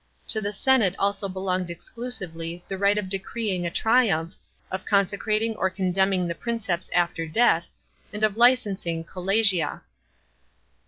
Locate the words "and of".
8.11-8.35